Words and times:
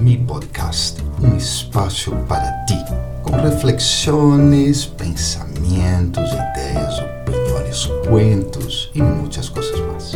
Mi 0.00 0.16
Podcast, 0.16 1.02
um 1.22 1.36
espaço 1.36 2.10
para 2.26 2.64
ti, 2.64 2.78
com 3.22 3.32
reflexões, 3.32 4.86
pensamentos, 4.86 6.24
ideias, 6.32 6.98
opiniões, 7.00 7.86
cuentos 8.08 8.90
e 8.94 9.02
muitas 9.02 9.50
coisas 9.50 9.78
mais. 9.80 10.12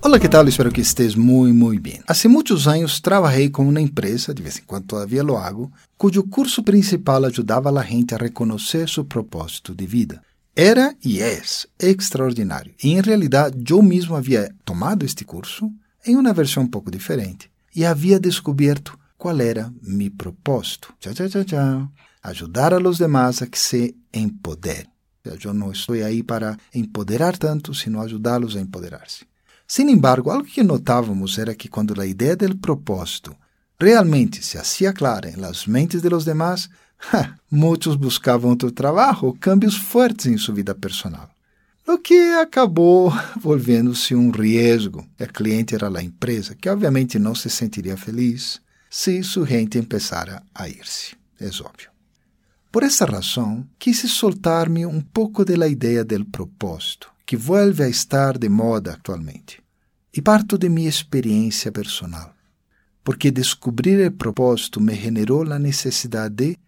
Olá, 0.00 0.20
que 0.20 0.28
tal? 0.28 0.46
Espero 0.46 0.70
que 0.70 0.82
estés 0.82 1.16
muito, 1.16 1.52
muito 1.52 1.82
bem. 1.82 2.00
Há 2.06 2.28
muitos 2.28 2.68
anos 2.68 3.00
trabalhei 3.00 3.50
com 3.50 3.68
uma 3.68 3.80
empresa, 3.80 4.32
de 4.32 4.40
vez 4.40 4.58
em 4.58 4.62
quando 4.62 4.86
todavía 4.86 5.24
lo 5.24 5.36
hago, 5.36 5.72
cujo 5.98 6.22
curso 6.22 6.62
principal 6.62 7.24
ajudava 7.24 7.76
a 7.76 7.82
gente 7.82 8.14
a 8.14 8.18
reconhecer 8.18 8.88
seu 8.88 9.04
propósito 9.04 9.74
de 9.74 9.84
vida. 9.84 10.22
Era 10.54 10.94
e 11.04 11.20
é 11.20 11.40
extraordinário. 11.80 12.72
E 12.80 12.92
em 12.92 13.00
realidade, 13.00 13.56
eu 13.68 13.82
mesmo 13.82 14.14
havia 14.14 14.54
tomado 14.64 15.04
este 15.04 15.24
curso 15.24 15.68
em 16.06 16.14
uma 16.14 16.32
versão 16.32 16.62
um 16.62 16.68
pouco 16.68 16.88
diferente 16.88 17.50
e 17.76 17.84
havia 17.84 18.18
descoberto 18.18 18.98
qual 19.18 19.38
era 19.40 19.72
meu 19.82 20.10
propósito. 20.10 20.94
Tchau, 20.98 21.12
tchau, 21.12 21.28
tchau, 21.28 21.44
tchau. 21.44 21.92
Ajudar 22.22 22.72
a 22.72 22.78
los 22.78 22.98
demás 22.98 23.42
a 23.42 23.46
que 23.46 23.58
se 23.58 23.94
empoderem. 24.12 24.90
Eu 25.44 25.52
não 25.52 25.72
estou 25.72 25.94
aí 25.96 26.22
para 26.22 26.56
empoderar 26.74 27.36
tanto, 27.36 27.74
sino 27.74 28.00
ajudá-los 28.00 28.56
a 28.56 28.60
empoderar-se. 28.60 29.26
Sin 29.66 29.90
embargo, 29.90 30.30
algo 30.30 30.46
que 30.46 30.62
notávamos 30.62 31.38
era 31.38 31.54
que 31.54 31.68
quando 31.68 32.00
a 32.00 32.06
ideia 32.06 32.36
do 32.36 32.56
propósito 32.56 33.36
realmente 33.78 34.42
se 34.42 34.56
hacía 34.56 34.92
clara 34.92 35.28
em 35.28 35.36
las 35.36 35.66
mentes 35.66 36.00
de 36.00 36.08
los 36.08 36.24
demás, 36.24 36.70
muitos 37.50 37.96
buscavam 37.96 38.50
outro 38.50 38.70
trabalho 38.70 39.24
ou 39.24 39.36
cambios 39.36 39.76
fortes 39.76 40.26
em 40.26 40.38
sua 40.38 40.54
vida 40.54 40.74
personal. 40.74 41.28
O 41.88 41.98
que 41.98 42.32
acabou 42.32 43.12
volvendo-se 43.40 44.12
um 44.12 44.30
risco. 44.30 45.06
O 45.20 45.32
cliente 45.32 45.72
era 45.72 45.88
a 45.88 46.02
empresa, 46.02 46.56
que 46.56 46.68
obviamente 46.68 47.16
não 47.16 47.32
se 47.32 47.48
sentiria 47.48 47.96
feliz 47.96 48.60
se 48.90 49.22
sua 49.22 49.46
gente 49.46 49.80
começara 49.82 50.42
a 50.52 50.68
ir-se. 50.68 51.16
É 51.40 51.46
óbvio. 51.46 51.90
Por 52.72 52.82
essa 52.82 53.04
razão, 53.04 53.64
quis 53.78 53.98
soltar-me 54.10 54.84
um 54.84 55.00
pouco 55.00 55.44
da 55.44 55.68
ideia 55.68 56.04
do 56.04 56.24
propósito, 56.24 57.08
que 57.24 57.36
vuelve 57.36 57.84
a 57.84 57.88
estar 57.88 58.36
de 58.36 58.48
moda 58.48 58.94
atualmente. 58.94 59.62
E 60.12 60.20
parto 60.20 60.58
de 60.58 60.68
minha 60.68 60.88
experiência 60.88 61.70
personal, 61.70 62.34
porque 63.04 63.30
descobrir 63.30 64.04
o 64.04 64.10
propósito 64.10 64.80
me 64.80 64.94
generou 64.94 65.50
a 65.52 65.58
necessidade 65.58 66.34
de 66.34 66.58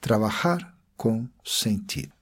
trabalhar 0.00 0.72
com 0.96 1.26
sentido. 1.44 2.17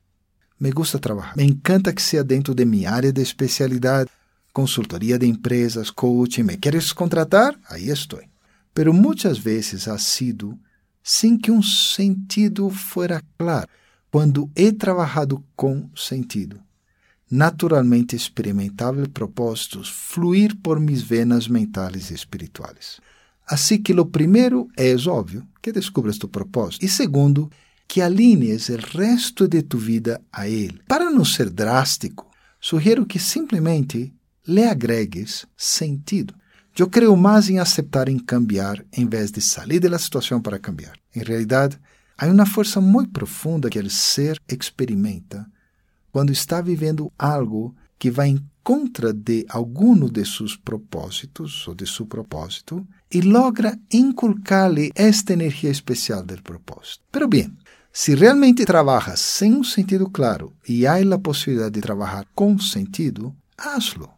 Me 0.59 0.71
gusta 0.71 0.99
trabalhar. 0.99 1.37
Me 1.37 1.45
encanta 1.45 1.93
que 1.93 2.01
seja 2.01 2.25
dentro 2.25 2.55
de 2.55 2.65
minha 2.65 2.91
área 2.91 3.13
de 3.13 3.21
especialidade, 3.21 4.11
consultoria 4.53 5.19
de 5.19 5.27
empresas, 5.27 5.91
coaching. 5.91 6.45
¿Me 6.45 6.57
queres 6.57 6.93
contratar? 6.93 7.59
Aí 7.69 7.91
estou. 7.91 8.21
Pero 8.73 8.93
muitas 8.93 9.39
vezes 9.39 9.87
ha 9.87 9.99
sido 9.99 10.59
sem 11.03 11.39
que 11.39 11.51
um 11.51 11.63
sentido 11.63 12.71
fuera 12.71 13.23
claro. 13.39 13.69
Quando 14.11 14.51
he 14.57 14.73
trabalhado 14.73 15.45
com 15.55 15.91
sentido, 15.95 16.59
naturalmente 17.31 18.17
experimentava 18.17 19.07
propósitos 19.09 19.91
fluir 19.91 20.57
por 20.63 20.81
mis 20.81 21.03
venas 21.03 21.49
mentais 21.49 22.11
e 22.11 22.15
espirituais. 22.15 22.99
Assim 23.47 23.81
que 23.81 23.93
o 23.93 24.07
primeiro 24.07 24.69
é 24.77 24.95
óbvio 25.07 25.47
que 25.61 25.71
descubras 25.71 26.19
tu 26.19 26.29
propósito. 26.29 26.85
E 26.85 26.89
segundo, 26.89 27.51
que 27.89 28.01
alinhes 28.01 28.69
o 28.69 28.77
resto 28.77 29.47
de 29.47 29.63
tu 29.63 29.79
vida 29.79 30.21
a 30.33 30.49
ele. 30.49 30.81
Para 30.87 31.11
não 31.11 31.25
ser 31.25 31.51
drástico, 31.51 32.31
sugiro 32.61 33.07
que 33.07 33.19
simplesmente 33.19 34.13
lhe 34.47 34.65
agregues 34.65 35.47
sentido. 35.57 36.35
Eu 36.79 36.89
creio 36.89 37.17
mais 37.17 37.49
em 37.49 37.59
aceitar 37.59 38.09
em 38.09 38.19
cambiar 38.19 38.85
em 38.93 39.07
vez 39.07 39.31
de 39.31 39.41
sair 39.41 39.81
da 39.81 39.99
situação 39.99 40.43
para 40.43 40.59
cambiar. 40.59 40.99
Em 41.15 41.23
realidade, 41.23 41.79
há 42.19 42.27
uma 42.27 42.45
força 42.45 42.81
muito 42.81 43.13
profunda 43.13 43.71
que 43.71 43.79
o 43.79 43.91
ser 43.91 44.39
experimenta 44.47 45.47
quando 46.13 46.33
está 46.33 46.61
vivendo 46.61 47.11
algo 47.19 47.75
que 47.99 48.11
vai 48.11 48.29
em 48.29 48.47
contra 48.63 49.13
de 49.13 49.47
alguno 49.49 50.11
de 50.11 50.25
seus 50.25 50.57
propósitos 50.57 51.67
ou 51.69 51.75
de 51.75 51.87
seu 51.87 52.05
propósito 52.05 52.87
e 53.13 53.21
logra 53.21 53.79
inculcar-lhe 53.93 54.91
esta 54.95 55.33
energia 55.33 55.71
especial 55.71 56.23
do 56.25 56.43
propósito. 56.43 57.05
Pero 57.13 57.29
bem, 57.29 57.57
se 57.99 58.15
realmente 58.15 58.67
trabalhas 58.67 59.21
sem 59.21 59.55
um 59.55 59.65
sentido 59.65 60.11
claro 60.11 60.53
e 60.69 60.87
há 60.87 60.97
a 60.97 61.19
possibilidade 61.19 61.77
de 61.77 61.81
trabalhar 61.81 62.27
com 62.35 62.59
sentido, 62.59 63.35
hazlo. 63.57 64.11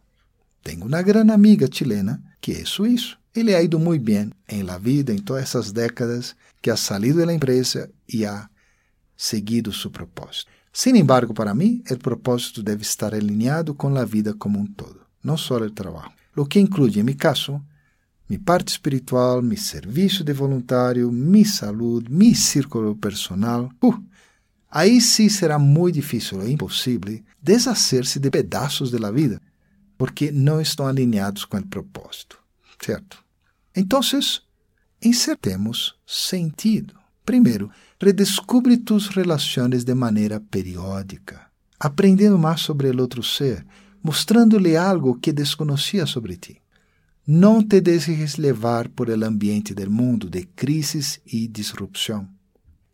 Tenho 0.61 0.85
uma 0.85 1.01
grande 1.01 1.31
amiga 1.31 1.65
chilena 1.71 2.21
que 2.41 2.51
é 2.51 2.65
suíço. 2.65 3.17
Ele 3.33 3.55
ha 3.55 3.63
ido 3.63 3.79
muito 3.79 4.03
bem 4.03 4.33
em 4.49 4.63
la 4.63 4.77
vida, 4.77 5.13
em 5.13 5.17
todas 5.17 5.43
essas 5.43 5.71
décadas 5.71 6.35
que 6.61 6.69
ha 6.69 6.75
salido 6.75 7.25
da 7.25 7.33
empresa 7.33 7.89
e 8.05 8.25
ha 8.25 8.49
seguido 9.15 9.71
seu 9.71 9.89
propósito. 9.89 10.51
Sin 10.73 10.97
embargo, 10.97 11.33
para 11.33 11.55
mim, 11.55 11.81
o 11.89 11.97
propósito 11.99 12.61
deve 12.61 12.81
estar 12.81 13.13
alinhado 13.15 13.73
com 13.73 13.95
a 13.97 14.03
vida 14.03 14.33
como 14.33 14.59
um 14.59 14.65
todo, 14.65 14.99
não 15.23 15.37
só 15.37 15.55
o 15.55 15.71
trabalho. 15.71 16.11
O 16.35 16.45
que 16.45 16.59
inclui, 16.59 16.99
em 16.99 17.03
meu 17.03 17.15
caso, 17.15 17.63
mi 18.29 18.37
parte 18.37 18.71
espiritual, 18.71 19.41
mi 19.41 19.57
serviço 19.57 20.23
de 20.23 20.33
voluntário, 20.33 21.11
mi 21.11 21.43
saúde, 21.43 22.11
mi 22.11 22.35
círculo 22.35 22.95
personal. 22.95 23.71
Uh, 23.83 23.97
aí 24.69 25.01
sim 25.01 25.27
será 25.27 25.57
muito 25.57 25.95
difícil 25.95 26.39
ou 26.39 26.47
impossível 26.47 27.19
deshacer-se 27.41 28.19
de 28.19 28.29
pedaços 28.29 28.91
da 28.91 29.11
vida, 29.11 29.41
porque 29.97 30.31
não 30.31 30.61
estão 30.61 30.85
alinhados 30.85 31.43
com 31.43 31.57
o 31.57 31.67
propósito, 31.67 32.37
certo? 32.79 33.23
Então, 33.75 34.01
insertemos 35.03 35.95
sentido. 36.05 36.93
Primeiro, 37.25 37.71
redescubre 37.99 38.77
tus 38.77 39.07
relações 39.07 39.83
de 39.83 39.93
maneira 39.95 40.39
periódica, 40.39 41.47
aprendendo 41.79 42.37
mais 42.37 42.61
sobre 42.61 42.89
o 42.89 43.01
outro 43.01 43.23
ser, 43.23 43.65
mostrando-lhe 44.03 44.75
algo 44.77 45.15
que 45.15 45.31
desconhecia 45.31 46.05
sobre 46.05 46.37
ti. 46.37 46.61
Não 47.31 47.61
te 47.61 47.79
deixes 47.79 48.37
levar 48.37 48.89
por 48.89 49.07
el 49.07 49.23
ambiente 49.23 49.75
del 49.75 49.91
mundo 49.91 50.31
de 50.31 50.45
crises 50.45 51.21
e 51.27 51.47
disrupção. 51.47 52.27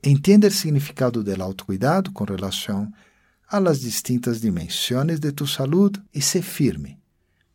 Entenda 0.03 0.49
o 0.49 0.51
significado 0.51 1.23
do 1.23 1.41
autocuidado 1.41 2.11
com 2.11 2.25
relação 2.25 2.91
las 3.49 3.79
distintas 3.79 4.41
dimensões 4.41 5.21
de 5.21 5.31
tu 5.31 5.47
saúde 5.47 6.03
e 6.13 6.21
se 6.21 6.41
firme 6.41 6.99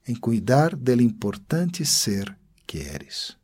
em 0.08 0.14
cuidar 0.14 0.74
del 0.74 1.02
importante 1.02 1.84
ser 1.84 2.34
que 2.66 2.78
eres. 2.78 3.36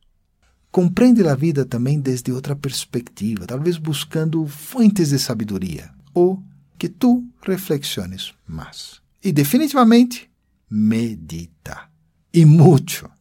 Compreende 0.71 1.29
a 1.29 1.35
vida 1.35 1.67
também 1.67 2.01
desde 2.01 2.33
outra 2.33 2.57
perspectiva, 2.57 3.47
talvez 3.47 3.77
buscando 3.77 4.47
fontes 4.47 5.11
de 5.11 5.19
sabedoria, 5.19 5.91
ou 6.15 6.43
que 6.79 6.89
tu 6.89 7.23
reflexiones 7.43 8.33
mais. 8.47 9.03
E 9.23 9.31
definitivamente, 9.31 10.31
medita. 10.71 11.91
E 12.33 12.47
muito. 12.47 13.15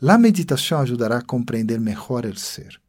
La 0.00 0.16
meditação 0.16 0.80
ajudará 0.80 1.18
a 1.18 1.22
compreender 1.22 1.80
melhor 1.80 2.24
o 2.26 2.38
ser, 2.38 2.80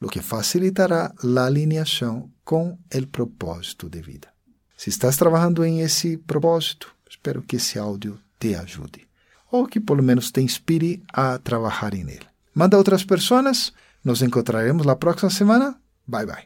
o 0.00 0.08
que 0.08 0.22
facilitará 0.22 1.12
a 1.22 1.44
alineação 1.44 2.30
com 2.44 2.78
o 2.94 3.06
propósito 3.08 3.90
de 3.90 4.00
vida. 4.00 4.28
Se 4.76 4.90
estás 4.90 5.16
trabalhando 5.16 5.64
em 5.64 5.80
esse 5.80 6.16
propósito, 6.16 6.94
espero 7.10 7.42
que 7.42 7.56
esse 7.56 7.78
áudio 7.78 8.20
te 8.38 8.54
ajude, 8.54 9.08
ou 9.50 9.66
que 9.66 9.80
pelo 9.80 10.02
menos 10.02 10.30
te 10.30 10.40
inspire 10.40 11.02
a 11.12 11.38
trabalhar 11.38 11.92
em 11.94 12.02
ele. 12.02 12.26
Manda 12.54 12.76
a 12.76 12.78
outras 12.78 13.02
pessoas, 13.02 13.72
nos 14.04 14.22
encontraremos 14.22 14.86
la 14.86 14.96
próxima 14.96 15.30
semana. 15.30 15.76
Bye 16.06 16.26
bye. 16.26 16.44